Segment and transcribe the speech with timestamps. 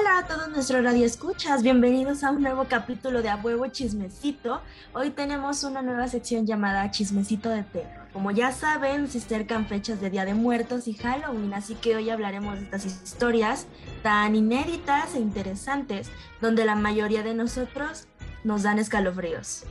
[0.00, 4.62] Hola a todos nuestros radioescuchas, bienvenidos a un nuevo capítulo de A Huevo Chismecito.
[4.94, 8.06] Hoy tenemos una nueva sección llamada Chismecito de Terror.
[8.10, 12.08] Como ya saben, se acercan fechas de Día de Muertos y Halloween, así que hoy
[12.08, 13.66] hablaremos de estas historias
[14.02, 18.06] tan inéditas e interesantes, donde la mayoría de nosotros
[18.42, 19.64] nos dan escalofríos.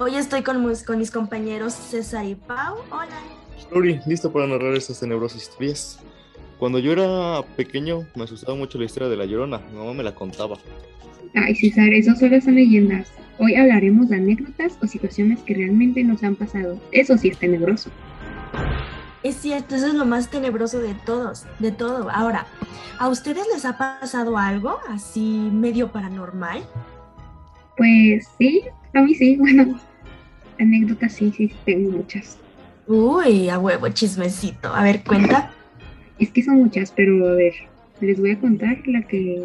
[0.00, 2.78] Hoy estoy con, con mis compañeros César y Pau.
[2.90, 3.20] Hola.
[3.70, 6.00] Lori, listo para narrar estas tenebrosas historias.
[6.58, 10.02] Cuando yo era pequeño me asustaba mucho la historia de la llorona, mi mamá me
[10.02, 10.56] la contaba.
[11.34, 13.12] Ay, César, eso solo son leyendas.
[13.38, 16.80] Hoy hablaremos de anécdotas o situaciones que realmente nos han pasado.
[16.92, 17.90] Eso sí es tenebroso.
[19.24, 22.08] Es cierto, eso es lo más tenebroso de todos, de todo.
[22.10, 22.46] Ahora,
[22.98, 26.62] ¿a ustedes les ha pasado algo así medio paranormal?
[27.76, 29.80] Pues sí, a mí sí, bueno,
[30.60, 32.38] anécdotas sí, sí, tengo muchas.
[32.86, 34.72] Uy, a huevo, chismecito.
[34.72, 35.50] A ver, cuenta.
[36.18, 37.54] Es que son muchas, pero a ver,
[38.00, 39.42] les voy a contar la que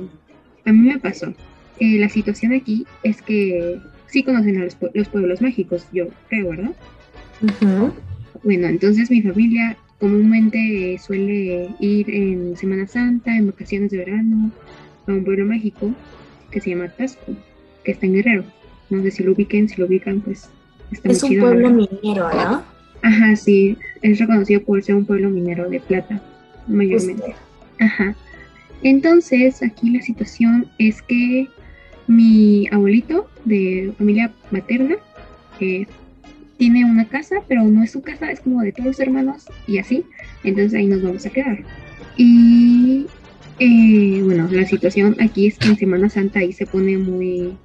[0.66, 1.34] a mí me pasó.
[1.80, 6.72] Eh, la situación aquí es que sí conocen a los, pueblos mágicos, yo creo, ¿verdad?
[8.44, 14.52] Bueno, entonces mi familia comúnmente suele ir en Semana Santa, en vacaciones de verano,
[15.08, 15.94] a un pueblo mágico
[16.52, 17.34] que se llama Tasco,
[17.84, 18.44] que está en Guerrero.
[18.90, 20.50] No sé si lo ubiquen, si lo ubican, pues
[20.92, 22.64] está Es un pueblo minero, ¿no?
[23.02, 26.22] Ajá, sí, es reconocido por ser un pueblo minero de plata
[26.70, 27.36] mayormente.
[27.80, 28.16] Ajá.
[28.82, 31.48] Entonces, aquí la situación es que
[32.08, 34.96] mi abuelito de familia materna
[35.60, 35.86] eh,
[36.58, 39.78] tiene una casa, pero no es su casa, es como de todos los hermanos y
[39.80, 40.06] así.
[40.44, 41.64] Entonces ahí nos vamos a quedar.
[42.18, 43.06] Y
[43.60, 47.58] eh, bueno, la situación aquí es que en Semana Santa ahí se pone muy...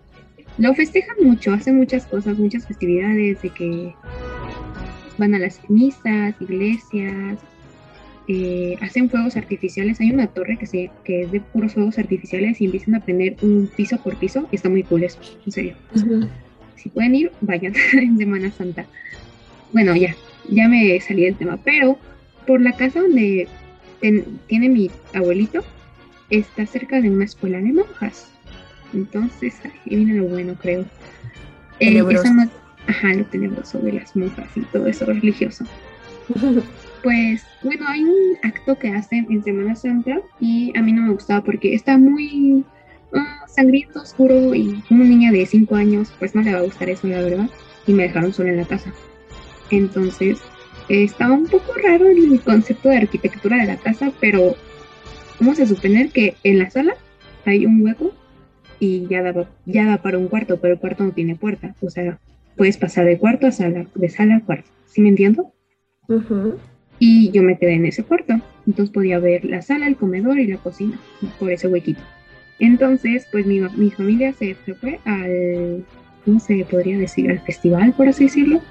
[0.58, 3.94] Lo festejan mucho, hacen muchas cosas, muchas festividades de que
[5.18, 7.39] van a las misas, iglesias,
[8.27, 10.01] eh, hacen fuegos artificiales.
[10.01, 13.36] Hay una torre que, se, que es de puros fuegos artificiales y empiezan a prender
[13.42, 14.48] un piso por piso.
[14.51, 15.77] Y está muy cool eso, en serio.
[16.77, 18.86] Si pueden ir, vayan en Semana Santa.
[19.73, 20.14] Bueno, ya,
[20.48, 21.58] ya me salí del tema.
[21.62, 21.98] Pero
[22.46, 23.48] por la casa donde
[24.46, 25.64] tiene mi abuelito,
[26.30, 28.30] está cerca de una escuela de monjas.
[28.92, 30.85] Entonces, ahí viene lo bueno, creo.
[31.80, 32.02] Eh,
[32.86, 35.64] ajá, lo tenebroso de las monjas y todo eso religioso.
[37.05, 41.13] pues bueno, hay un acto que hacen en Semana Santa y a mí no me
[41.13, 42.65] gustaba porque está muy
[43.13, 46.89] ah, sangriento, oscuro y una niña de 5 años pues no le va a gustar
[46.89, 47.51] eso, la verdad.
[47.87, 48.91] Y me dejaron sola en la casa.
[49.70, 50.41] Entonces,
[50.89, 54.57] estaba un poco raro el concepto de arquitectura de la casa, pero
[55.39, 56.95] vamos a suponer que en la sala
[57.45, 58.15] hay un hueco
[58.81, 61.75] y ya da, ya da para un cuarto, pero el cuarto no tiene puerta.
[61.83, 62.19] O sea,
[62.57, 64.71] puedes pasar de cuarto a sala, de sala a cuarto.
[64.86, 65.53] ¿Sí me entiendo?
[67.07, 68.33] Y yo me quedé en ese cuarto.
[68.67, 70.98] Entonces podía ver la sala, el comedor y la cocina
[71.39, 72.01] por ese huequito.
[72.59, 75.85] Entonces, pues mi, mi familia se fue al,
[76.25, 77.31] ¿cómo se podría decir?
[77.31, 78.63] Al festival, por así decirlo.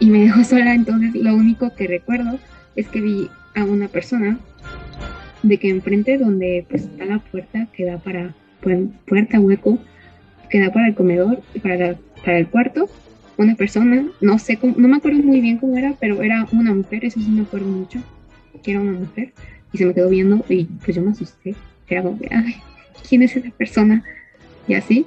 [0.00, 0.74] Y me dejó sola.
[0.74, 2.40] Entonces, lo único que recuerdo
[2.74, 4.36] es que vi a una persona
[5.44, 8.34] de que enfrente donde pues está la puerta que da para,
[9.06, 9.78] puerta, hueco,
[10.50, 12.90] que da para el comedor para, para el cuarto,
[13.36, 16.74] una persona, no sé, cómo, no me acuerdo muy bien cómo era, pero era una
[16.74, 18.00] mujer, eso sí me acuerdo mucho,
[18.62, 19.32] que era una mujer,
[19.72, 21.54] y se me quedó viendo y pues yo me asusté,
[21.88, 22.56] era como, ay,
[23.08, 24.02] ¿quién es esa persona?
[24.66, 25.06] Y así,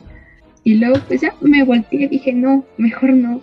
[0.64, 3.42] y luego pues ya me volteé y dije, no, mejor no,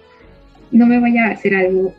[0.71, 1.95] no me vaya a hacer algo.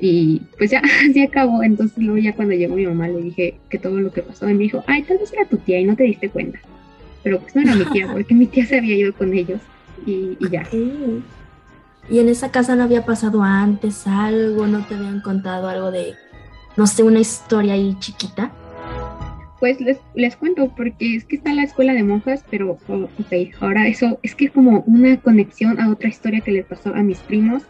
[0.00, 1.62] Y pues ya, así acabó.
[1.62, 4.54] Entonces luego ya cuando llegó mi mamá le dije que todo lo que pasó y
[4.54, 6.58] me dijo, ay, tal vez era tu tía y no te diste cuenta.
[7.22, 9.60] Pero pues no era mi tía, porque mi tía se había ido con ellos
[10.06, 10.66] y, y ya.
[12.12, 14.66] ¿Y en esa casa no había pasado antes algo?
[14.66, 16.12] ¿No te habían contado algo de,
[16.76, 18.52] no sé, una historia ahí chiquita?
[19.58, 23.54] Pues les, les cuento, porque es que está la escuela de monjas, pero, oh, ok,
[23.60, 27.02] ahora eso es que es como una conexión a otra historia que les pasó a
[27.02, 27.62] mis primos,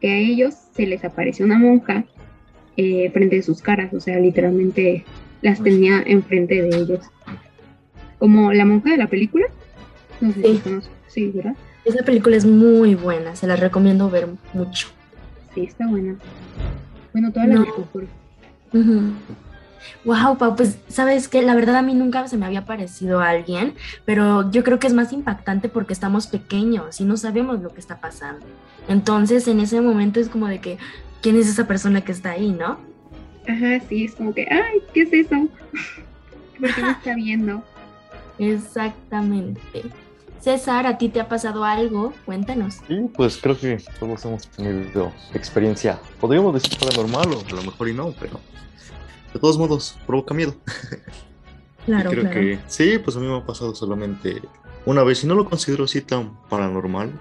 [0.00, 2.06] que a ellos se les apareció una monja
[2.78, 5.04] eh, frente de sus caras, o sea, literalmente
[5.42, 7.00] las tenía enfrente de ellos.
[8.18, 9.44] Como la monja de la película.
[10.22, 10.62] No sé sí.
[10.64, 11.56] si Sí, ¿verdad?
[11.84, 14.88] Esa película es muy buena, se la recomiendo ver mucho.
[15.54, 16.16] Sí, está buena.
[17.12, 17.66] Bueno, toda la no.
[20.04, 23.30] Wow, Pau, pues sabes que la verdad a mí nunca se me había parecido a
[23.30, 23.74] alguien,
[24.04, 27.80] pero yo creo que es más impactante porque estamos pequeños y no sabemos lo que
[27.80, 28.44] está pasando.
[28.88, 30.78] Entonces en ese momento es como de que,
[31.22, 32.78] ¿quién es esa persona que está ahí, no?
[33.48, 35.36] Ajá, sí, es como que, ay, ¿qué es eso?
[36.60, 37.64] ¿Por qué me está viendo?
[38.38, 39.82] Exactamente.
[40.40, 42.14] César, ¿a ti te ha pasado algo?
[42.24, 42.76] Cuéntanos.
[42.88, 47.88] Sí, pues creo que todos hemos tenido experiencia, podríamos decir paranormal o a lo mejor
[47.88, 48.40] y no, pero
[49.34, 50.54] de todos modos provoca miedo.
[51.86, 52.40] Claro, creo claro.
[52.40, 54.42] que sí, pues a mí me ha pasado solamente
[54.84, 57.18] una vez y no lo considero así tan paranormal.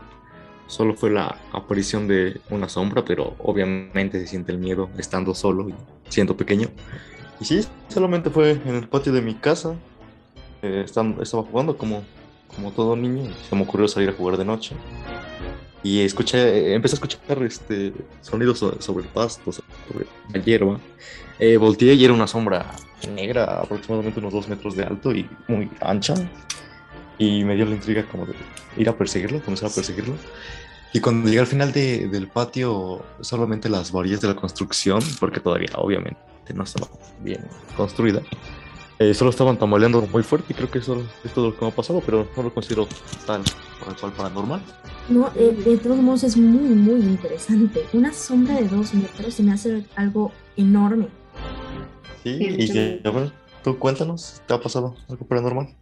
[0.68, 5.69] Solo fue la aparición de una sombra, pero obviamente se siente el miedo estando solo
[5.69, 5.75] y
[6.10, 6.68] siendo pequeño.
[7.39, 9.75] Y sí, solamente fue en el patio de mi casa.
[10.62, 12.04] eh, estaba jugando como,
[12.56, 13.31] como todo niño.
[13.50, 14.75] Se me ocurrió salir a jugar de noche.
[15.81, 20.80] Y escuché, empecé a escuchar este, sonidos so- sobre el pasto, sobre la hierba.
[21.40, 22.66] Eh, volteé y era una sombra
[23.16, 26.16] negra, aproximadamente unos dos metros de alto y muy ancha.
[27.18, 28.34] Y me dio la intriga como de
[28.78, 30.16] ir a perseguirlo, comenzar a perseguirlo.
[30.92, 35.40] Y cuando llegué al final de- del patio, solamente las varillas de la construcción, porque
[35.40, 36.19] todavía obviamente
[36.54, 36.88] no estaba
[37.22, 37.45] bien
[37.78, 38.22] construida,
[39.00, 41.72] eh, solo estaban tambaleando muy fuerte y creo que eso es todo lo que me
[41.72, 42.88] ha pasado, pero no lo considero
[43.25, 43.42] tal
[44.00, 44.62] cual paranormal.
[45.07, 47.86] No, eh, de todos modos es muy, muy interesante.
[47.94, 51.07] Una sombra de dos metros se me hace algo enorme.
[52.24, 53.31] Sí, y que, a ver,
[53.63, 55.74] tú cuéntanos, ¿te ha pasado algo paranormal?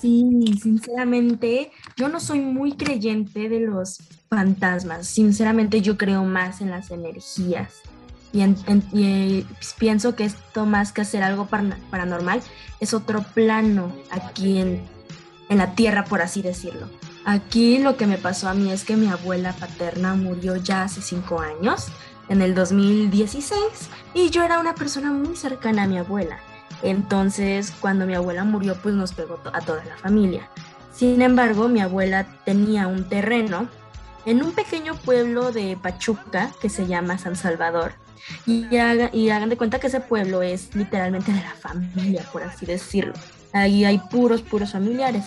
[0.00, 3.98] Sí, sinceramente, yo no soy muy creyente de los
[4.28, 5.06] fantasmas.
[5.06, 7.80] Sinceramente, yo creo más en las energías.
[8.32, 9.44] Y, eh,
[9.78, 12.42] pienso que esto más que hacer algo paranormal
[12.80, 14.82] es otro plano aquí en,
[15.48, 16.88] en la tierra, por así decirlo.
[17.24, 21.00] Aquí lo que me pasó a mí es que mi abuela paterna murió ya hace
[21.02, 21.88] cinco años,
[22.28, 23.56] en el 2016,
[24.14, 26.38] y yo era una persona muy cercana a mi abuela.
[26.82, 30.48] Entonces, cuando mi abuela murió, pues nos pegó a toda la familia.
[30.92, 33.68] Sin embargo, mi abuela tenía un terreno
[34.24, 37.92] en un pequeño pueblo de Pachuca que se llama San Salvador.
[38.46, 42.42] Y, haga- y hagan de cuenta que ese pueblo es literalmente de la familia, por
[42.42, 43.14] así decirlo.
[43.52, 45.24] Ahí hay puros, puros familiares.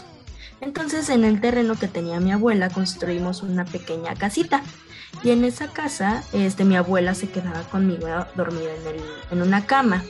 [0.62, 4.62] Entonces, en el terreno que tenía mi abuela, construimos una pequeña casita.
[5.24, 8.72] Y en esa casa, este, mi abuela se quedaba conmigo dormida
[9.32, 10.04] en, en una cama.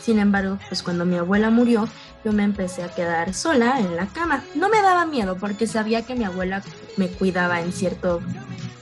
[0.00, 1.88] Sin embargo, pues cuando mi abuela murió,
[2.24, 4.44] yo me empecé a quedar sola en la cama.
[4.54, 6.62] No me daba miedo porque sabía que mi abuela
[6.96, 8.20] me cuidaba en cierto,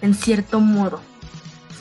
[0.02, 1.00] en cierto modo.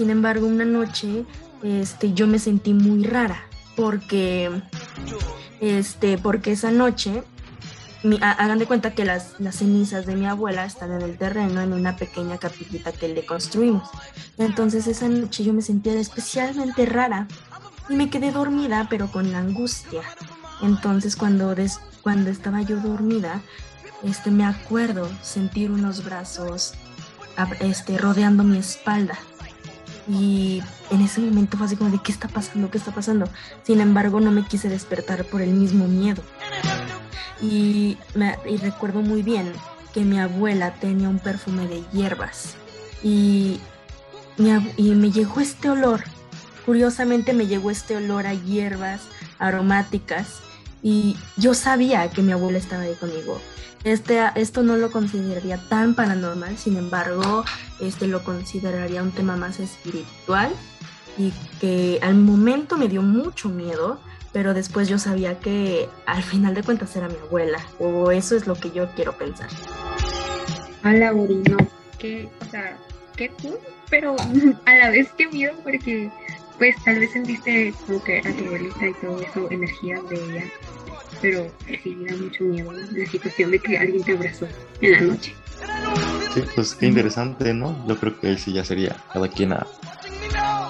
[0.02, 1.26] Sin embargo, una noche
[1.62, 3.44] este, yo me sentí muy rara
[3.76, 4.50] porque,
[5.60, 7.22] este, porque esa noche,
[8.20, 11.72] hagan de cuenta que las, las cenizas de mi abuela están en el terreno, en
[11.72, 13.88] una pequeña capillita que le construimos.
[14.40, 17.28] Entonces esa noche yo me sentía especialmente rara
[17.88, 20.02] y me quedé dormida, pero con la angustia.
[20.64, 23.40] Entonces cuando, des- cuando estaba yo dormida,
[24.02, 26.74] este, me acuerdo sentir unos brazos
[27.60, 29.20] este, rodeando mi espalda.
[30.10, 32.70] Y en ese momento fue así como de, ¿qué está pasando?
[32.72, 33.30] ¿Qué está pasando?
[33.64, 36.24] Sin embargo, no me quise despertar por el mismo miedo.
[37.42, 39.52] Y, me- y recuerdo muy bien
[39.94, 42.56] que mi abuela tenía un perfume de hierbas.
[43.04, 43.60] Y,
[44.78, 46.04] y me llegó este olor.
[46.66, 49.02] Curiosamente me llegó este olor a hierbas
[49.40, 50.40] aromáticas.
[50.84, 53.40] Y yo sabía que mi abuela estaba ahí conmigo.
[53.84, 57.44] Este, esto no lo consideraría tan paranormal, sin embargo,
[57.80, 60.52] este lo consideraría un tema más espiritual
[61.18, 64.00] y que al momento me dio mucho miedo,
[64.32, 68.46] pero después yo sabía que al final de cuentas era mi abuela, o eso es
[68.46, 69.50] lo que yo quiero pensar.
[70.84, 71.58] A la no.
[71.98, 72.78] Que, o sea,
[73.16, 73.58] qué cool,
[73.90, 74.16] pero
[74.66, 76.10] a la vez qué miedo porque
[76.58, 80.44] pues tal vez sentiste como que a tu abuelita y todo eso, energías de ella,
[81.22, 81.48] pero
[81.84, 84.48] sí da mucho miedo la situación de que alguien te abrazó
[84.82, 85.36] en la noche.
[86.34, 87.86] Sí, pues qué interesante, ¿no?
[87.88, 89.68] Yo creo que ahí sí ya sería cada quien a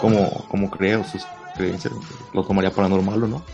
[0.02, 1.24] cómo, cómo cree o sus
[1.56, 1.94] creencias,
[2.34, 3.46] lo tomaría paranormal o no.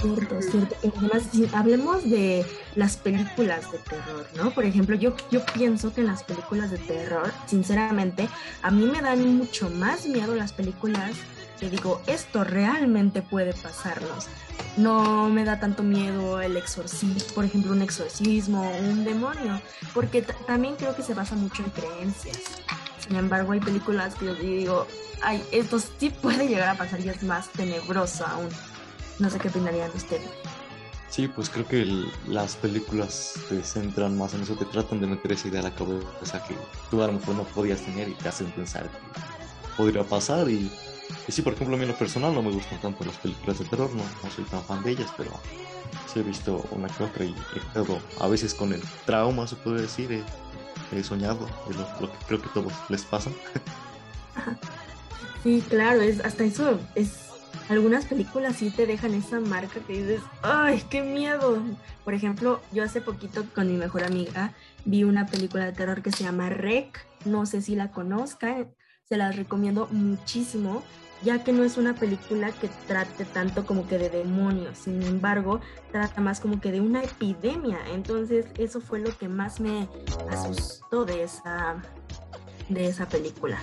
[0.00, 0.76] Cierto, cierto.
[0.96, 2.44] Además, si hablemos de
[2.74, 4.50] las películas de terror, ¿no?
[4.50, 8.28] Por ejemplo, yo, yo pienso que en las películas de terror, sinceramente,
[8.62, 11.12] a mí me dan mucho más miedo las películas
[11.58, 14.28] que digo, esto realmente puede pasarnos.
[14.76, 19.60] No me da tanto miedo el exorcismo, por ejemplo, un exorcismo, un demonio,
[19.94, 22.38] porque también creo que se basa mucho en creencias.
[22.98, 24.86] Sin embargo, hay películas que yo digo,
[25.22, 28.48] ay, esto sí puede llegar a pasar y es más tenebroso aún.
[29.18, 30.28] No sé qué opinarían ustedes.
[31.08, 31.86] Sí, pues creo que
[32.26, 35.74] las películas te centran más en eso, te tratan de meter esa idea a la
[35.74, 36.54] cabeza que
[36.90, 38.98] tú a lo mejor no podías tener y te hacen pensar que
[39.76, 40.50] podría pasar.
[40.50, 40.70] Y,
[41.28, 43.58] y sí, por ejemplo, a mí en lo personal no me gustan tanto las películas
[43.58, 45.30] de terror, no, no soy tan fan de ellas, pero
[46.12, 47.34] sí he visto una que otra y
[47.74, 50.24] he a veces con el trauma, se puede decir,
[50.92, 53.30] he, soñado de lo, lo que creo que todos les pasa.
[55.42, 57.26] Sí, claro, es hasta eso es
[57.68, 61.62] algunas películas sí te dejan esa marca que dices, "Ay, qué miedo."
[62.04, 66.10] Por ejemplo, yo hace poquito con mi mejor amiga vi una película de terror que
[66.10, 68.74] se llama Rec, no sé si la conozcan,
[69.08, 70.82] se las recomiendo muchísimo.
[71.22, 75.62] ya que no es una película que trate tanto como que de demonios, sin embargo,
[75.90, 77.78] trata más como que de una epidemia.
[77.94, 79.88] Entonces, eso fue lo que más me
[80.30, 81.82] asustó de esa,
[82.68, 83.58] de esa película.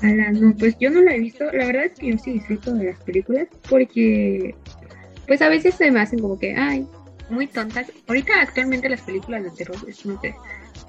[0.00, 1.44] Ala, no, pues yo no la he visto.
[1.44, 4.54] La verdad es que yo sí disfruto de las películas porque,
[5.26, 6.88] pues a veces se me hacen como que, ay,
[7.28, 7.92] muy tontas.
[8.08, 10.34] Ahorita actualmente las películas de terror como que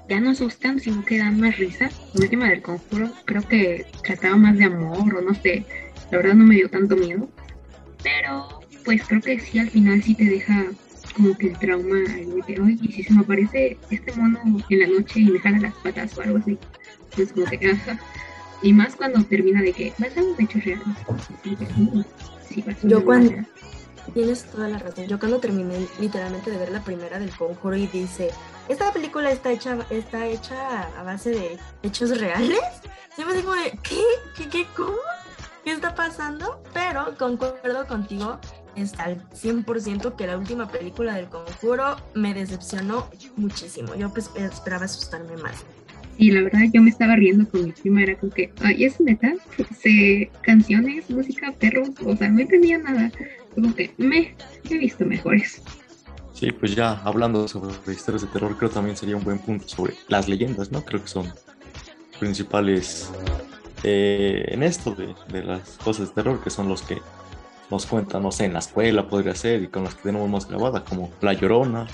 [0.08, 1.90] ya no asustan, sino que dan más risa.
[2.14, 5.64] La última del conjuro creo que trataba más de amor o no sé.
[6.10, 7.28] La verdad no me dio tanto miedo.
[8.02, 10.66] Pero pues creo que sí al final sí te deja
[11.14, 14.86] como que el trauma de oye, y si se me aparece este mono en la
[14.86, 16.58] noche y me jala las patas o algo así.
[17.10, 17.98] Entonces como que, ajá.
[18.62, 20.80] Y más cuando termina de que vas a un hecho real.
[22.48, 23.32] Sí, Yo cuando...
[24.14, 25.06] Tienes toda la razón.
[25.06, 28.30] Yo cuando terminé literalmente de ver la primera del conjuro y dice,
[28.68, 32.60] esta película está hecha, está hecha a base de hechos reales,
[33.16, 34.00] yo me digo, ¿qué?
[34.36, 34.48] ¿Qué?
[34.48, 34.66] ¿Qué?
[34.76, 34.96] ¿Cómo?
[35.64, 36.62] ¿Qué está pasando?
[36.72, 38.40] Pero concuerdo contigo
[38.74, 43.94] está al 100% que la última película del conjuro me decepcionó muchísimo.
[43.94, 45.64] Yo pues, esperaba asustarme más.
[46.18, 49.00] Y la verdad yo me estaba riendo con mi prima, era como que, ay, es
[49.00, 49.32] neta,
[49.80, 53.10] se, canciones, música, perros, o sea, no entendía nada.
[53.54, 54.34] Como que me
[54.70, 55.62] he visto mejores.
[56.32, 59.94] Sí, pues ya hablando sobre historias de terror, creo también sería un buen punto sobre
[60.08, 60.84] las leyendas, ¿no?
[60.84, 61.32] Creo que son
[62.18, 63.10] principales
[63.84, 66.98] eh, en esto de, de, las cosas de terror, que son los que
[67.70, 70.48] nos cuentan, no sé, en la escuela podría ser y con las que tenemos más
[70.48, 71.86] grabada, como La Llorona,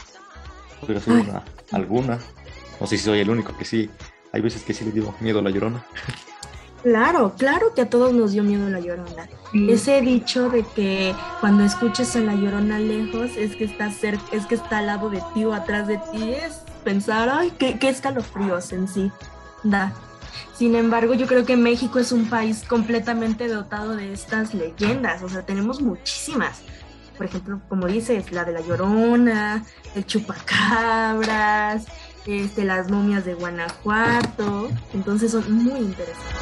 [0.81, 2.19] podría ser una, alguna.
[2.81, 3.91] No sé si soy el único que sí,
[4.33, 5.85] hay veces que sí le digo miedo a La Llorona.
[6.89, 9.29] Claro, claro que a todos nos dio miedo la llorona.
[9.53, 14.47] Ese dicho de que cuando escuches a la llorona lejos es que está cerca, es
[14.47, 17.91] que está al lado de ti o atrás de ti, es pensar, ay, qué, qué
[17.91, 19.13] escalofríos en sí
[19.65, 19.93] da.
[20.55, 25.29] Sin embargo, yo creo que México es un país completamente dotado de estas leyendas, o
[25.29, 26.63] sea, tenemos muchísimas.
[27.19, 29.63] Por ejemplo, como dices, la de la llorona,
[29.95, 31.85] el chupacabras,
[32.29, 36.37] este, las momias de Guanajuato, entonces son muy interesantes.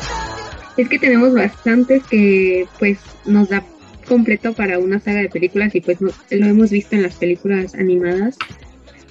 [0.76, 3.62] Es que tenemos bastantes que pues nos da
[4.08, 8.36] completo para una saga de películas y pues lo hemos visto en las películas animadas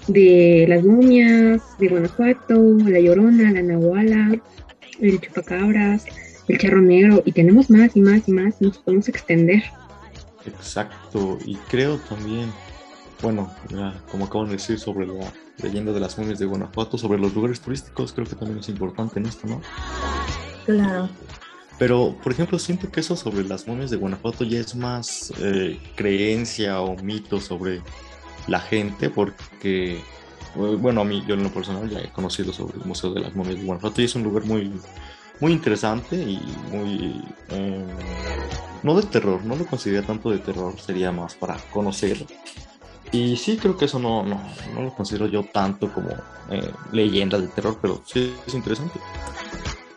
[0.08, 4.40] de las momias, de Guanajuato, la Llorona, la Nahuala,
[5.00, 6.06] el Chupacabras,
[6.48, 9.64] el Charro Negro y tenemos más y más y más y nos podemos extender.
[10.46, 12.52] Exacto, y creo también,
[13.22, 13.50] bueno,
[14.12, 15.14] como acaban de decir sobre la
[15.62, 19.20] leyenda de las momias de Guanajuato, sobre los lugares turísticos, creo que también es importante
[19.20, 19.62] en esto, ¿no?
[20.66, 21.10] Claro.
[21.78, 25.80] Pero, por ejemplo, siento que eso sobre las momias de Guanajuato ya es más eh,
[25.96, 27.82] creencia o mito sobre
[28.48, 30.02] la gente, porque, eh,
[30.56, 33.36] bueno, a mí, yo en lo personal ya he conocido sobre el Museo de las
[33.36, 34.72] Momias de Guanajuato y es un lugar muy,
[35.40, 36.40] muy interesante y
[36.72, 37.22] muy...
[37.50, 37.86] Eh,
[38.84, 42.26] no de terror, no lo considero tanto de terror, sería más para conocer
[43.12, 44.42] y sí, creo que eso no, no,
[44.74, 46.10] no lo considero yo tanto como
[46.50, 49.00] eh, leyenda de terror, pero sí es interesante.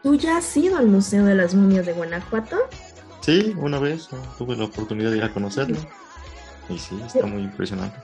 [0.02, 2.56] ¿Tú ya has ido al Museo de las Momias de Guanajuato?
[3.20, 5.76] Sí, una vez tuve la oportunidad de ir a conocerlo.
[6.68, 7.98] Y sí, está muy impresionante.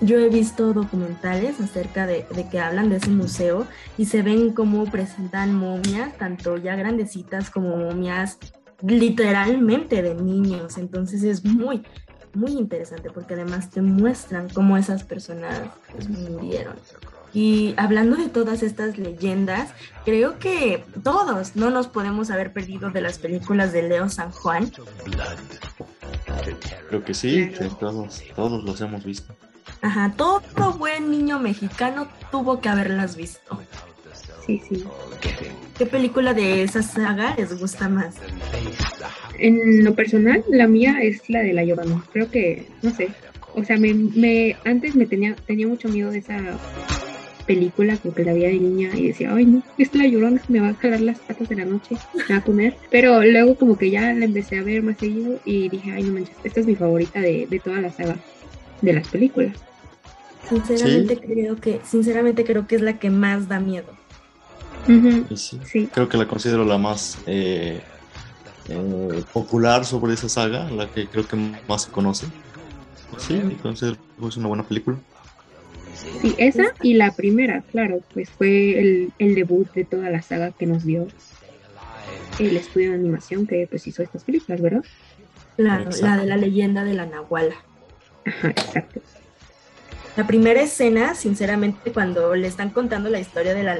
[0.00, 4.52] Yo he visto documentales acerca de, de, que hablan de ese museo y se ven
[4.52, 8.38] cómo presentan momias, tanto ya grandecitas como momias
[8.82, 10.78] literalmente de niños.
[10.78, 11.82] Entonces es muy,
[12.34, 16.76] muy interesante porque además te muestran cómo esas personas pues, murieron.
[17.32, 19.70] Y hablando de todas estas leyendas,
[20.04, 24.72] creo que todos no nos podemos haber perdido de las películas de Leo San Juan.
[26.88, 29.34] Creo que sí, todos, todos los hemos visto.
[29.82, 33.58] Ajá, todo buen niño mexicano tuvo que haberlas visto.
[34.46, 34.84] Sí, sí.
[35.78, 38.16] ¿Qué película de esa saga les gusta más?
[39.38, 42.04] En lo personal, la mía es la de La Llorona.
[42.12, 43.08] Creo que, no sé,
[43.54, 46.38] o sea, me, me antes me tenía, tenía mucho miedo de esa
[47.46, 50.68] película, porque la veía de niña y decía, ay no, es la llorona, me va
[50.68, 52.76] a jalar las patas de la noche, me va a comer.
[52.90, 56.12] Pero luego como que ya la empecé a ver más seguido y dije, ay no
[56.12, 58.16] manches, esta es mi favorita de, de toda la saga
[58.82, 59.56] de las películas.
[60.48, 63.99] Sinceramente creo que, sinceramente creo que es la que más da miedo.
[65.36, 67.80] Sí, Creo que la considero la más eh,
[68.68, 71.36] eh, popular sobre esa saga, la que creo que
[71.68, 72.26] más se conoce.
[73.18, 73.96] Sí, entonces
[74.26, 74.98] es una buena película.
[76.22, 80.50] Sí, esa y la primera, claro, pues fue el, el, debut de toda la saga
[80.52, 81.06] que nos dio
[82.38, 84.84] el estudio de animación que pues hizo estas películas, ¿verdad?
[85.56, 87.56] Claro, la de la leyenda de la Nahuala.
[88.24, 89.00] Ajá, exacto.
[90.20, 93.78] La primera escena, sinceramente, cuando le están contando la historia de la,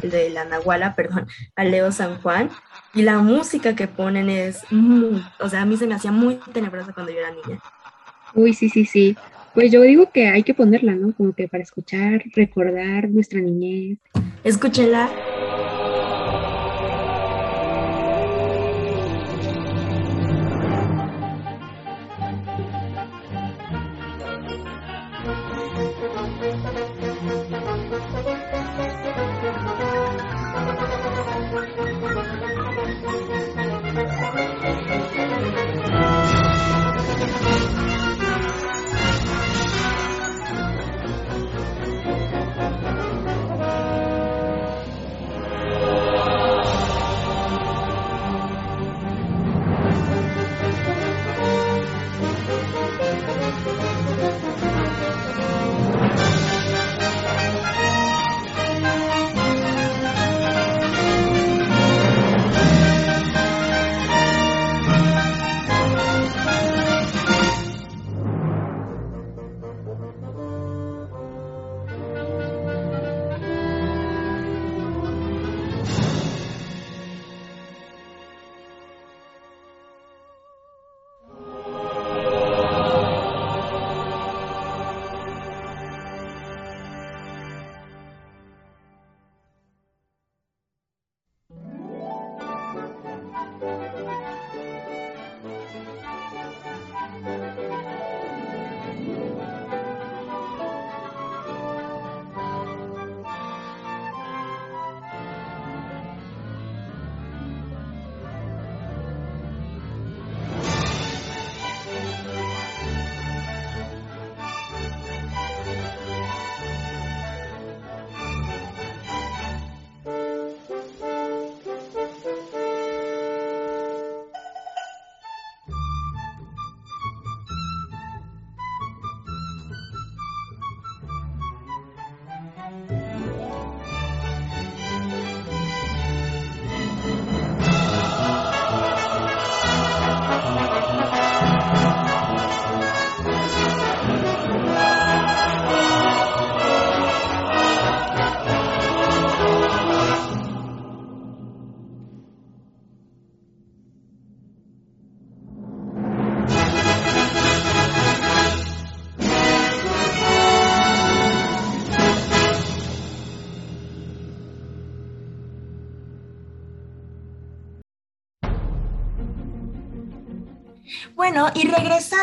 [0.00, 1.26] de la Nahuala, perdón,
[1.56, 2.48] a Leo San Juan,
[2.94, 4.62] y la música que ponen es,
[5.38, 7.60] o sea, a mí se me hacía muy tenebrosa cuando yo era niña.
[8.32, 9.14] Uy, sí, sí, sí.
[9.52, 11.12] Pues yo digo que hay que ponerla, ¿no?
[11.12, 13.98] Como que para escuchar, recordar nuestra niñez.
[14.42, 15.10] Escúchenla.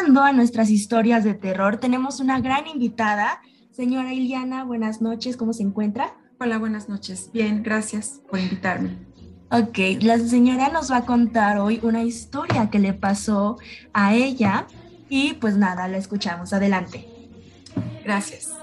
[0.02, 3.40] Regresando a nuestras historias de terror, tenemos una gran invitada.
[3.72, 6.16] Señora Iliana, buenas noches, ¿cómo se encuentra?
[6.40, 7.30] Hola, buenas noches.
[7.32, 8.98] Bien, gracias por invitarme.
[9.52, 13.60] Ok, la señora nos va a contar hoy una historia que le pasó
[13.94, 14.66] a ella
[15.08, 16.52] y pues nada, la escuchamos.
[16.52, 17.08] Adelante.
[18.04, 18.54] Gracias.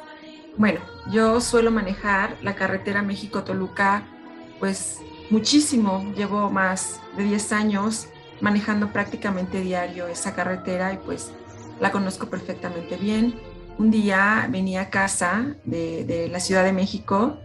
[0.56, 0.80] Bueno,
[1.12, 4.02] yo suelo manejar la carretera México-Toluca
[4.58, 4.98] pues
[5.30, 8.08] muchísimo, llevo más de 10 años
[8.40, 11.32] manejando prácticamente diario esa carretera y pues
[11.80, 13.34] la conozco perfectamente bien.
[13.78, 17.38] Un día venía a casa de, la Ciudad de México,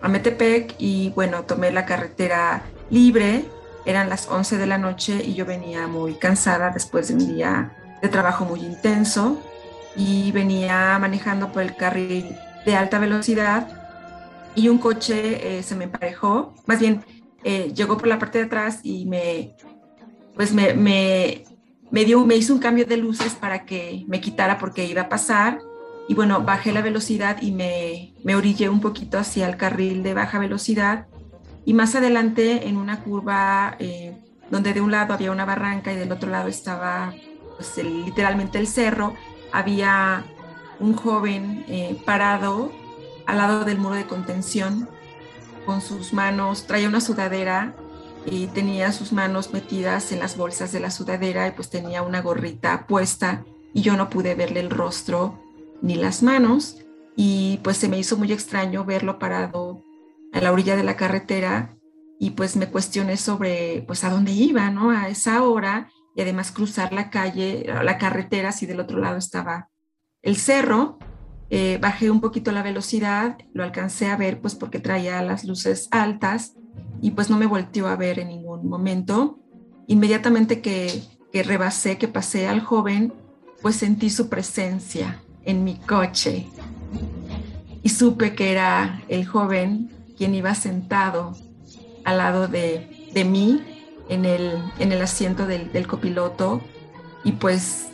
[0.00, 3.44] a Metepec, y bueno, tomé la carretera libre,
[3.84, 7.76] eran las 11 de la noche y yo venía muy cansada después de un día
[8.00, 9.42] de trabajo muy intenso.
[9.96, 13.84] Y venía manejando por el carril de alta velocidad
[14.54, 17.04] y un coche eh, se me emparejó, más bien
[17.42, 19.54] eh, llegó por la parte de atrás y me
[20.34, 21.44] pues me, me,
[21.90, 25.08] me, dio, me hizo un cambio de luces para que me quitara porque iba a
[25.08, 25.60] pasar.
[26.08, 30.14] Y bueno, bajé la velocidad y me, me orillé un poquito hacia el carril de
[30.14, 31.06] baja velocidad.
[31.64, 34.16] Y más adelante, en una curva eh,
[34.50, 37.14] donde de un lado había una barranca y del otro lado estaba
[37.56, 39.14] pues, literalmente el cerro,
[39.52, 40.24] había
[40.80, 42.72] un joven eh, parado
[43.26, 44.88] al lado del muro de contención
[45.64, 47.74] con sus manos, traía una sudadera
[48.26, 52.22] y tenía sus manos metidas en las bolsas de la sudadera y pues tenía una
[52.22, 55.40] gorrita puesta y yo no pude verle el rostro
[55.82, 56.78] ni las manos
[57.16, 59.82] y pues se me hizo muy extraño verlo parado
[60.32, 61.76] a la orilla de la carretera
[62.18, 64.90] y pues me cuestioné sobre pues a dónde iba, ¿no?
[64.90, 69.68] A esa hora y además cruzar la calle, la carretera si del otro lado estaba
[70.22, 70.98] el cerro.
[71.50, 75.88] Eh, bajé un poquito la velocidad, lo alcancé a ver pues porque traía las luces
[75.90, 76.54] altas
[77.04, 79.38] y pues no me volteó a ver en ningún momento.
[79.88, 83.12] Inmediatamente que, que rebasé, que pasé al joven,
[83.60, 86.46] pues sentí su presencia en mi coche.
[87.82, 91.36] y supe que era el joven quien iba sentado
[92.06, 92.88] al lado de,
[93.26, 93.60] mí
[94.08, 96.62] en el, en el asiento del, del, copiloto
[97.22, 97.88] y pues,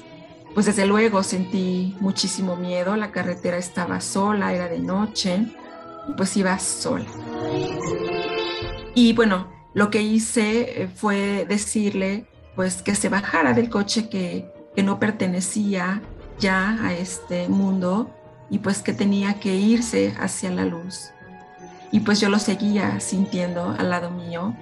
[0.54, 5.48] pues desde luego sentí muchísimo miedo, la carretera estaba sola, era de noche,
[6.08, 7.06] y pues iba sola.
[9.00, 14.52] Y bueno, lo que hice eh, fue decirle pues que se bajara del coche que,
[14.76, 16.02] que no pertenecía
[16.38, 18.10] ya a este mundo
[18.50, 21.12] y pues que tenía que irse hacia la luz.
[21.90, 24.54] Y pues yo lo seguía sintiendo al lado mío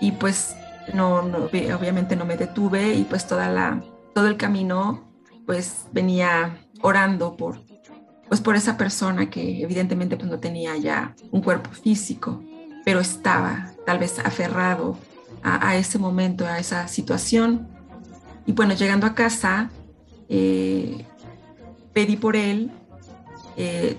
[0.00, 0.54] y pues
[0.94, 3.82] no, obviamente no me detuve y pues toda la,
[4.14, 5.12] todo el camino
[5.44, 7.64] pues venía orando por,
[8.28, 12.40] pues por esa persona que evidentemente pues no tenía ya un cuerpo físico,
[12.84, 14.96] pero estaba tal vez aferrado
[15.42, 17.68] a, ese momento, a esa situación.
[18.46, 19.70] Y bueno, llegando a casa,
[20.28, 21.04] eh,
[21.92, 22.70] pedí por él,
[23.56, 23.96] eh,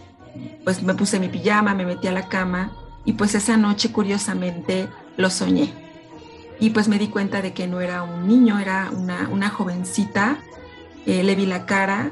[0.64, 2.72] pues me puse mi pijama, me metí a la cama
[3.06, 5.74] y pues esa noche curiosamente lo soñé.
[6.60, 10.38] Y pues me di cuenta de que no era un niño, era una, jovencita.
[11.06, 12.12] Eh, le vi la cara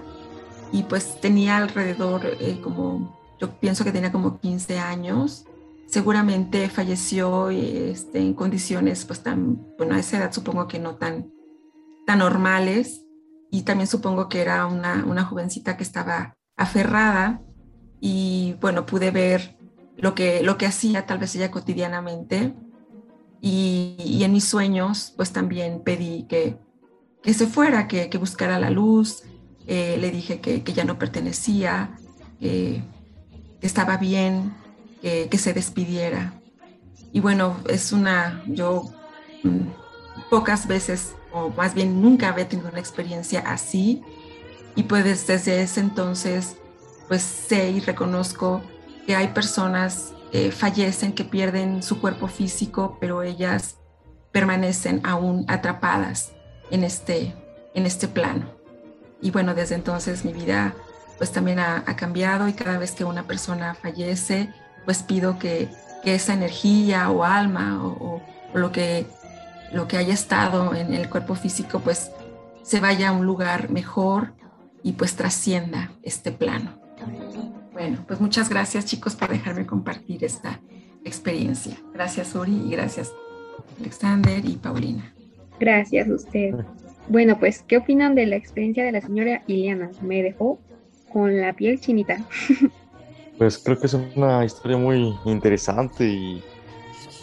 [0.74, 5.46] y pues tenía alrededor eh, como, yo pienso que tenía como 15 años.
[5.91, 11.34] Seguramente falleció este, en condiciones pues tan, bueno, a esa edad supongo que no tan,
[12.08, 13.06] tan normales.
[13.51, 17.41] Y también supongo que era una, una jovencita que estaba aferrada.
[17.99, 19.58] Y bueno, pude ver
[19.97, 22.56] lo que, lo que hacía tal vez ella cotidianamente.
[23.41, 26.58] Y, en mis sueños pues también pedí que,
[27.21, 29.23] que se fuera, que, que buscara la luz,
[29.67, 31.97] eh, le dije que, que, ya no pertenecía,
[32.39, 32.84] que,
[33.62, 34.54] estaba bien,
[35.02, 36.34] que, se despidiera.
[37.12, 38.94] Y bueno, es una, yo
[39.44, 44.04] mm, pocas veces, o más bien nunca había tenido una experiencia así,
[44.76, 46.56] y pues desde ese entonces,
[47.08, 48.62] pues sé y reconozco
[49.06, 53.78] que hay personas que fallecen, que pierden su cuerpo físico, pero ellas
[54.32, 56.32] permanecen aún atrapadas
[56.70, 57.36] en este,
[57.74, 58.50] en este plano.
[59.22, 60.74] Y bueno, desde entonces mi vida
[61.18, 64.50] pues también ha, cambiado y cada vez que una persona fallece,
[64.86, 65.70] pues pido que,
[66.04, 68.22] esa energía o alma o,
[68.54, 69.06] o, lo, que,
[69.72, 72.12] lo que haya estado en el cuerpo físico pues
[72.63, 74.34] se vaya a un lugar mejor
[74.82, 76.80] y pues trascienda este plano.
[77.72, 80.60] Bueno, pues muchas gracias chicos por dejarme compartir esta
[81.06, 81.78] experiencia.
[81.94, 83.13] Gracias Uri y gracias
[83.80, 85.13] Alexander y Paulina.
[85.60, 86.56] Gracias a usted.
[87.08, 89.91] Bueno, pues, ¿qué opinan de la experiencia de la señora Iliana?
[90.02, 90.60] Me dejó
[91.12, 92.17] con la piel chinita.
[93.38, 96.44] Pues creo que es una historia muy interesante y,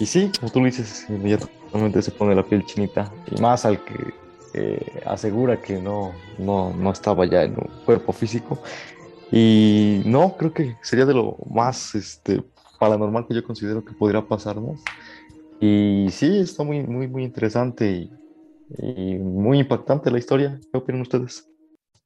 [0.01, 3.12] y sí, como tú lo dices, inmediatamente se pone la piel chinita.
[3.31, 4.14] Y más al que
[5.07, 8.61] asegura que no, no, no estaba ya en un cuerpo físico.
[9.31, 12.42] Y no, creo que sería de lo más este,
[12.79, 14.81] paranormal que yo considero que podría pasarnos.
[15.61, 18.11] Y sí, está muy, muy, muy interesante y,
[19.18, 20.61] muy impactante la historia.
[20.71, 21.49] ¿Qué opinan ustedes?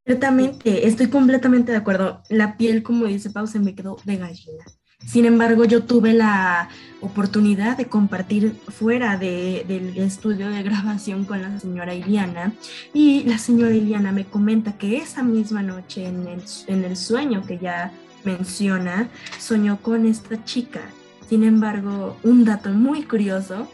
[0.04, 2.22] Ciertamente, estoy completamente de acuerdo.
[2.28, 4.64] La piel, como dice Pau, se me quedó de gallina.
[5.06, 6.68] Sin embargo, yo tuve la
[7.00, 12.52] oportunidad de compartir fuera del estudio de grabación con la señora Iliana
[12.94, 17.44] y la señora Iliana me comenta que esa misma noche en el, en el sueño
[17.44, 17.92] que ya
[18.24, 20.82] menciona, soñó con esta chica.
[21.28, 23.68] Sin embargo, un dato muy curioso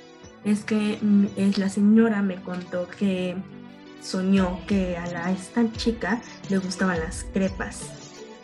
[0.44, 3.36] es que mm, es la señora me contó que
[4.00, 7.82] soñó que a la, esta chica le gustaban las crepas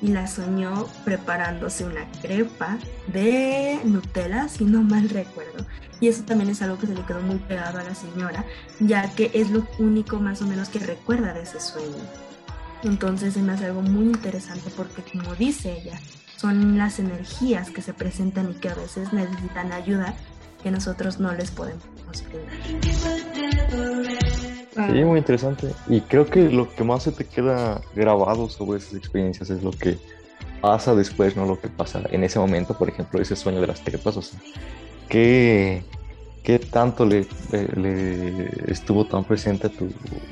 [0.00, 5.64] y la soñó preparándose una crepa de Nutella, si no mal recuerdo.
[6.00, 8.44] Y eso también es algo que se le quedó muy pegado a la señora,
[8.80, 12.04] ya que es lo único más o menos que recuerda de ese sueño.
[12.82, 15.98] Entonces se me hace algo muy interesante porque como dice ella,
[16.36, 20.14] son las energías que se presentan y que a veces necesitan ayuda
[20.62, 21.84] que nosotros no les podemos
[24.74, 25.72] Sí, muy interesante.
[25.88, 29.70] Y creo que lo que más se te queda grabado sobre esas experiencias es lo
[29.70, 29.98] que
[30.60, 33.84] pasa después, no lo que pasa en ese momento, por ejemplo, ese sueño de las
[33.84, 34.40] trepas, o sea,
[35.08, 35.84] ¿qué,
[36.42, 37.26] qué tanto le,
[38.66, 39.88] estuvo tan presente a, tu,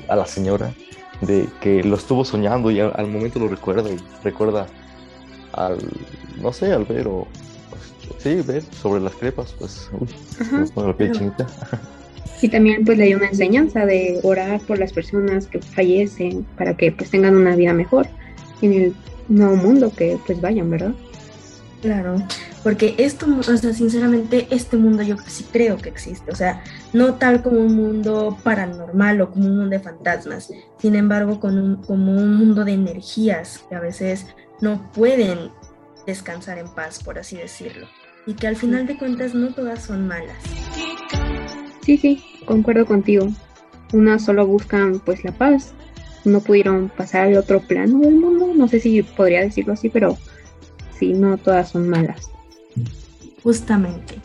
[0.09, 0.73] a la señora
[1.21, 4.67] de que lo estuvo soñando y al, momento lo recuerda y recuerda
[5.53, 5.77] al,
[6.41, 7.27] no sé, al ver o,
[8.17, 10.09] sí, ver sobre las crepas, pues, uy,
[10.75, 11.47] la piel chinita.
[12.41, 16.75] Y también pues le dio una enseñanza de orar por las personas que fallecen para
[16.75, 18.07] que pues tengan una vida mejor
[18.61, 18.95] en el
[19.29, 20.93] nuevo mundo que pues vayan, ¿verdad?
[21.81, 22.15] Claro,
[22.63, 27.15] porque esto, o sea, sinceramente, este mundo yo sí creo que existe, o sea, no
[27.15, 31.83] tal como un mundo paranormal o como un mundo de fantasmas, sin embargo, con un,
[31.83, 34.27] como un mundo de energías que a veces
[34.61, 35.51] no pueden
[36.07, 37.87] descansar en paz, por así decirlo.
[38.25, 40.37] Y que al final de cuentas no todas son malas.
[41.83, 43.27] Sí, sí, concuerdo contigo.
[43.91, 45.73] Unas solo buscan pues la paz.
[46.25, 48.51] No pudieron pasar al otro plano del mundo.
[48.55, 50.17] No sé si podría decirlo así, pero
[50.97, 52.29] sí, no todas son malas.
[53.43, 54.15] Justamente.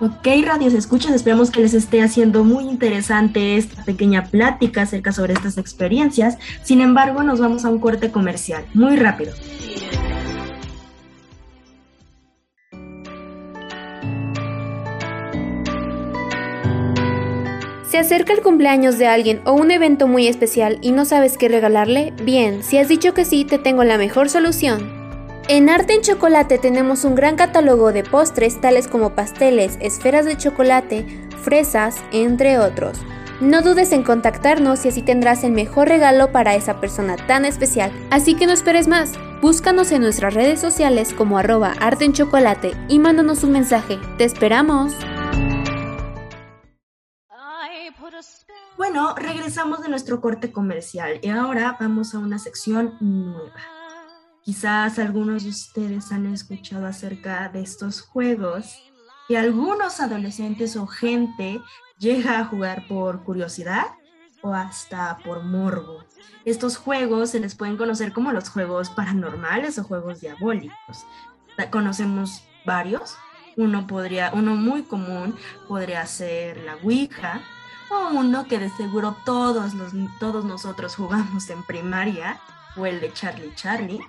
[0.00, 5.32] Ok, radios escuchas, esperamos que les esté haciendo muy interesante esta pequeña plática acerca sobre
[5.32, 6.38] estas experiencias.
[6.62, 9.32] Sin embargo, nos vamos a un corte comercial, muy rápido.
[17.98, 21.48] ¿Se acerca el cumpleaños de alguien o un evento muy especial y no sabes qué
[21.48, 22.12] regalarle?
[22.22, 24.88] Bien, si has dicho que sí, te tengo la mejor solución.
[25.48, 30.36] En Arte en Chocolate tenemos un gran catálogo de postres tales como pasteles, esferas de
[30.36, 31.06] chocolate,
[31.42, 33.00] fresas, entre otros.
[33.40, 37.90] No dudes en contactarnos y así tendrás el mejor regalo para esa persona tan especial.
[38.10, 39.14] Así que no esperes más.
[39.42, 43.98] Búscanos en nuestras redes sociales como arroba arte en chocolate y mándanos un mensaje.
[44.18, 44.94] ¡Te esperamos!
[48.78, 53.52] Bueno, regresamos de nuestro corte comercial y ahora vamos a una sección nueva.
[54.44, 58.78] Quizás algunos de ustedes han escuchado acerca de estos juegos
[59.26, 61.60] que algunos adolescentes o gente
[61.98, 63.86] llega a jugar por curiosidad
[64.42, 66.04] o hasta por morbo.
[66.44, 71.04] Estos juegos se les pueden conocer como los juegos paranormales o juegos diabólicos.
[71.72, 73.16] Conocemos varios.
[73.56, 75.34] Uno podría, uno muy común
[75.66, 77.42] podría ser la Ouija,
[77.90, 82.40] o uno que de seguro todos, los, todos nosotros jugamos en primaria,
[82.76, 84.00] o el de Charlie Charlie,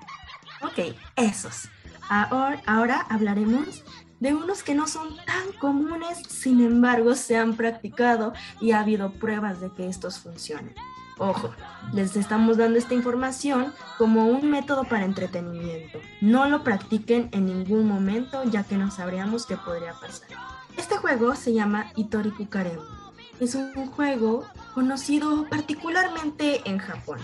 [0.62, 1.70] Ok, esos.
[2.10, 3.84] Ahora, ahora hablaremos
[4.20, 9.14] de unos que no son tan comunes, sin embargo se han practicado y ha habido
[9.14, 10.74] pruebas de que estos funcionan.
[11.18, 11.52] Ojo,
[11.94, 16.00] les estamos dando esta información como un método para entretenimiento.
[16.20, 20.30] No lo practiquen en ningún momento ya que no sabríamos qué podría pasar.
[20.78, 22.99] Este juego se llama Itori Kukaremu.
[23.40, 27.20] Es un juego conocido particularmente en Japón.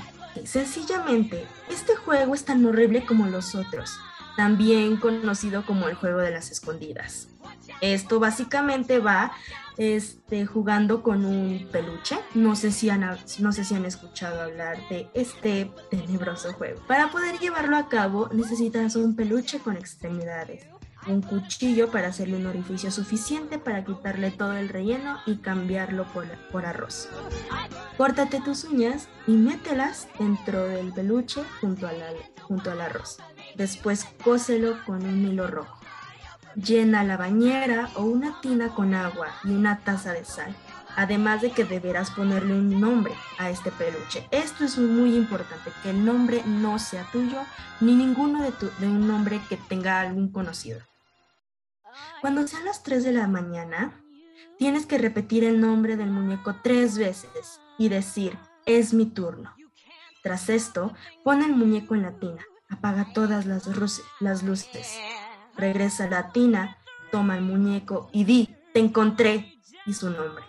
[0.45, 3.97] Sencillamente, este juego es tan horrible como los otros,
[4.37, 7.27] también conocido como el juego de las escondidas.
[7.81, 9.33] Esto básicamente va
[9.77, 12.17] este, jugando con un peluche.
[12.33, 13.01] No sé, si han,
[13.39, 16.81] no sé si han escuchado hablar de este tenebroso juego.
[16.87, 20.65] Para poder llevarlo a cabo necesitas un peluche con extremidades
[21.07, 26.05] un cuchillo para hacerle un orificio suficiente para quitarle todo el relleno y cambiarlo
[26.51, 27.09] por, arroz.
[27.97, 31.87] Córtate tus uñas y mételas dentro del peluche junto,
[32.41, 33.17] junto al arroz.
[33.55, 35.79] Después cóselo con un hilo rojo.
[36.55, 40.55] Llena la bañera o una tina con agua y una taza de sal.
[40.97, 44.25] Además de que deberás ponerle un nombre a este peluche.
[44.31, 47.41] Esto es muy importante, que el nombre no sea tuyo
[47.81, 50.79] ni ninguno de, de un nombre que tenga algún conocido.
[52.21, 53.93] Cuando sean las 3 de la mañana,
[54.57, 59.53] tienes que repetir el nombre del muñeco tres veces y decir, es mi turno.
[60.23, 63.67] Tras esto, pon el muñeco en la tina, apaga todas las,
[64.19, 64.97] las luces,
[65.55, 66.77] regresa a la tina,
[67.11, 69.55] toma el muñeco y di, te encontré,
[69.85, 70.43] y su nombre.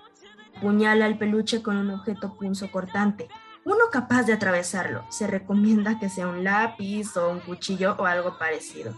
[0.61, 2.37] Puñala el peluche con un objeto
[2.73, 3.29] cortante,
[3.65, 5.05] uno capaz de atravesarlo.
[5.11, 8.95] Se recomienda que sea un lápiz o un cuchillo o algo parecido.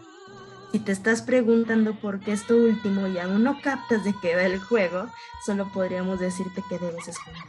[0.70, 4.42] Si te estás preguntando por qué esto último y aún no captas de qué va
[4.42, 5.06] el juego,
[5.46, 7.42] solo podríamos decirte que debes esconder.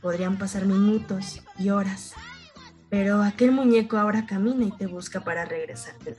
[0.00, 2.14] Podrían pasar minutos y horas,
[2.88, 6.16] pero aquel muñeco ahora camina y te busca para regresarte.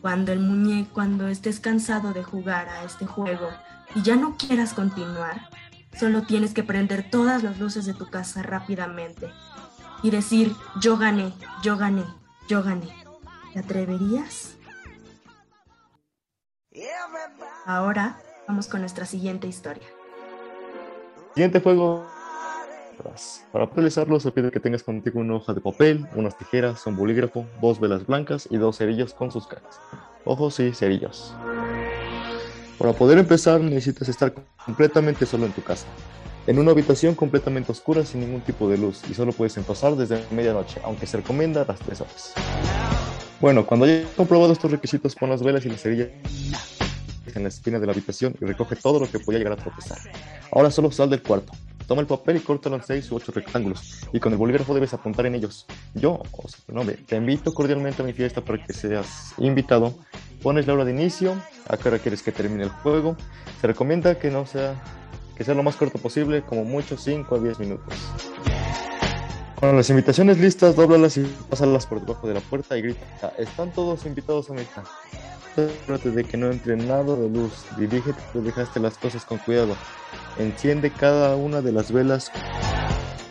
[0.00, 3.50] Cuando el muñeco, cuando estés cansado de jugar a este juego
[3.94, 5.50] y ya no quieras continuar,
[6.00, 9.30] solo tienes que prender todas las luces de tu casa rápidamente
[10.02, 12.04] y decir, yo gané, yo gané,
[12.48, 12.88] yo gané.
[13.52, 14.56] ¿Te atreverías?
[17.66, 19.84] Ahora vamos con nuestra siguiente historia.
[21.34, 22.06] Siguiente juego.
[23.50, 27.46] Para realizarlo se pide que tengas contigo una hoja de papel, unas tijeras, un bolígrafo,
[27.60, 29.80] dos velas blancas y dos cerillos con sus caras.
[30.24, 31.34] Ojos y cerillos.
[32.78, 34.32] Para poder empezar necesitas estar
[34.64, 35.86] completamente solo en tu casa,
[36.46, 40.24] en una habitación completamente oscura sin ningún tipo de luz y solo puedes empezar desde
[40.30, 42.34] medianoche, aunque se recomienda las 3 horas.
[43.42, 46.10] Bueno, cuando hayas comprobado estos requisitos, pon las velas y las cerillas
[47.34, 49.98] en la esquina de la habitación y recoge todo lo que podía llegar a tropezar.
[50.52, 51.52] Ahora solo sal del cuarto.
[51.88, 54.94] Toma el papel y córtalo en seis u ocho rectángulos, y con el bolígrafo debes
[54.94, 55.66] apuntar en ellos.
[55.92, 59.92] Yo, o sea, nombre, te invito cordialmente a mi fiesta para que seas invitado.
[60.40, 61.34] Pones la hora de inicio,
[61.66, 63.16] a qué hora quieres que termine el juego.
[63.60, 64.80] Se recomienda que no sea,
[65.36, 67.92] que sea lo más corto posible, como mucho 5 a 10 minutos.
[69.62, 73.70] Con las invitaciones listas, dóblalas y pásalas por debajo de la puerta y grita, están
[73.70, 74.90] todos invitados a mi casa.
[75.86, 79.76] Trate de que no entre nada de luz, dirígete, dejaste las cosas con cuidado.
[80.36, 82.32] Enciende cada una de las velas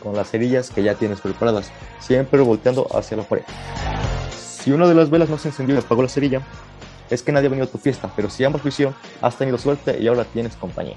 [0.02, 3.44] con las cerillas que ya tienes preparadas, siempre volteando hacia la pared.
[4.32, 6.42] Si una de las velas no se encendió y apagó la cerilla,
[7.10, 9.58] es que nadie ha venido a tu fiesta, pero si ambas lo hicieron, has tenido
[9.58, 10.96] suerte y ahora tienes compañía.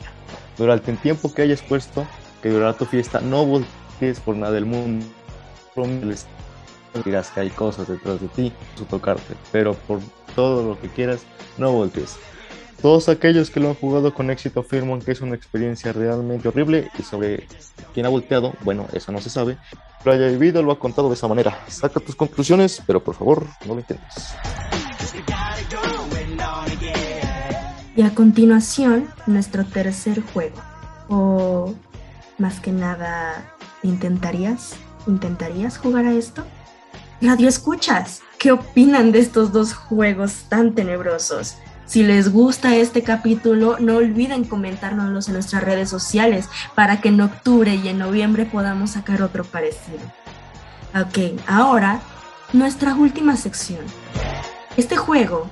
[0.57, 2.07] Durante el tiempo que hayas puesto
[2.41, 5.05] que durará tu fiesta, no voltees por nada del mundo.
[7.05, 10.01] Dirás que hay cosas detrás de ti, su tocarte, pero por
[10.37, 11.23] todo lo que quieras,
[11.59, 12.17] no voltees.
[12.81, 16.91] Todos aquellos que lo han jugado con éxito afirman que es una experiencia realmente horrible
[16.99, 17.49] y sobre
[17.95, 19.57] quién ha volteado, bueno, eso no se sabe.
[20.05, 21.59] Lo haya vivido lo ha contado de esa manera.
[21.67, 24.35] Saca tus conclusiones, pero por favor, no lo intentes.
[27.97, 30.61] Y a continuación, nuestro tercer juego.
[31.09, 31.75] O
[32.39, 34.77] más que nada, ¿intentarías?
[35.07, 36.45] ¿Intentarías jugar a esto?
[37.21, 41.57] Radio escuchas, ¿qué opinan de estos dos juegos tan tenebrosos?
[41.87, 47.21] Si les gusta este capítulo, no olviden comentárnoslos en nuestras redes sociales para que en
[47.21, 50.01] octubre y en noviembre podamos sacar otro parecido.
[50.95, 52.01] Ok, ahora
[52.53, 53.85] nuestra última sección.
[54.77, 55.49] Este juego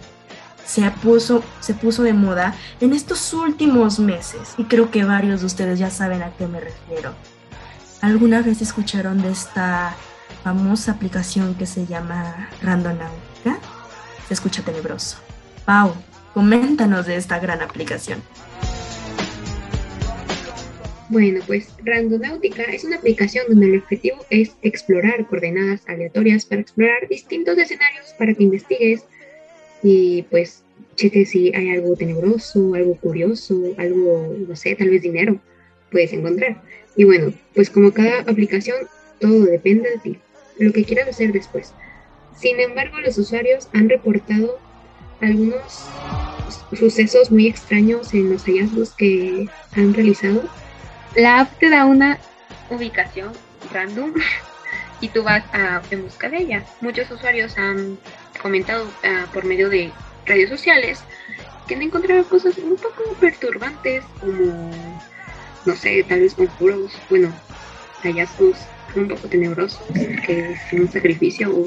[0.65, 5.47] se puso, se puso de moda en estos últimos meses y creo que varios de
[5.47, 7.13] ustedes ya saben a qué me refiero.
[8.03, 9.97] ¿Alguna vez escucharon de esta
[10.43, 13.59] famosa aplicación que se llama Randonautica?
[14.29, 15.19] Se escucha tenebroso.
[15.65, 15.95] Pau,
[16.35, 18.23] Coméntanos de esta gran aplicación.
[21.11, 27.07] Bueno, pues Randonautica es una aplicación donde el objetivo es explorar coordenadas aleatorias para explorar
[27.09, 29.05] distintos escenarios para que investigues
[29.83, 30.65] y pues
[30.97, 35.39] cheques si hay algo tenebroso, algo curioso, algo, no sé, tal vez dinero,
[35.93, 36.61] puedes encontrar.
[36.97, 38.77] Y bueno, pues como cada aplicación,
[39.21, 40.19] todo depende de ti,
[40.59, 41.73] lo que quieras hacer después.
[42.37, 44.59] Sin embargo, los usuarios han reportado
[45.21, 45.87] algunos
[46.77, 50.43] sucesos muy extraños en los hallazgos que han realizado.
[51.15, 52.19] La app te da una
[52.71, 53.33] ubicación
[53.73, 54.15] random
[55.01, 56.65] y tú vas a, en busca de ella.
[56.81, 57.99] Muchos usuarios han
[58.41, 59.93] comentado ah, por medio de
[60.27, 61.05] redes sociales
[61.67, 64.71] que han encontrado cosas un poco perturbantes como,
[65.65, 67.41] no sé, tal vez conjuros, bueno,
[68.03, 69.87] hallazgos un poco tenebrosos,
[70.27, 71.65] que es un sacrificio.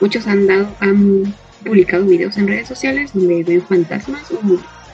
[0.00, 1.34] muchos han dado, han
[1.64, 4.40] publicado videos en redes sociales donde ven fantasmas o,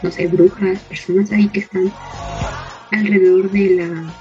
[0.03, 1.93] no sé, brujas, personas ahí que están
[2.91, 4.15] alrededor de la,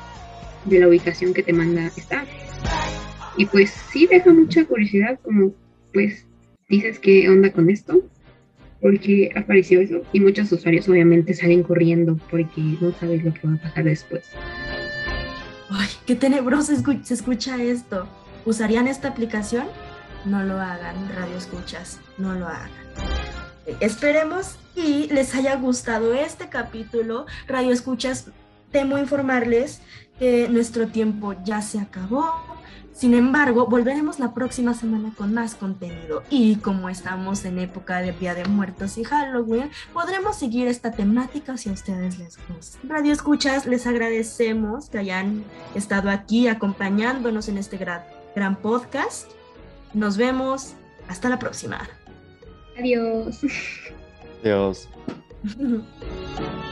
[0.65, 2.25] de la ubicación que te manda esta.
[3.37, 5.55] Y pues sí deja mucha curiosidad como
[5.93, 6.25] pues
[6.69, 8.10] dices qué onda con esto,
[8.81, 13.53] porque apareció eso y muchos usuarios obviamente salen corriendo porque no sabes lo que va
[13.53, 14.23] a pasar después.
[15.69, 18.07] Ay, qué tenebroso se escucha esto.
[18.45, 19.67] ¿Usarían esta aplicación?
[20.25, 22.69] no lo hagan, radio escuchas, no lo hagan.
[23.79, 27.25] Esperemos y les haya gustado este capítulo.
[27.47, 28.27] Radio escuchas,
[28.71, 29.81] temo informarles
[30.19, 32.25] que nuestro tiempo ya se acabó.
[32.93, 38.11] Sin embargo, volveremos la próxima semana con más contenido y como estamos en época de
[38.11, 42.77] Día de Muertos y Halloween, podremos seguir esta temática si a ustedes les gusta.
[42.83, 48.01] Radio Escuchas, les agradecemos que hayan estado aquí acompañándonos en este gran,
[48.35, 49.31] gran podcast
[49.93, 50.73] nos vemos.
[51.07, 51.89] Hasta la próxima.
[52.77, 53.41] Adiós.
[54.41, 54.87] Adiós.